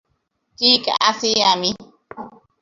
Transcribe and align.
ঠিক 0.57 0.81
আছি 1.01 1.31
আমি! 1.51 1.71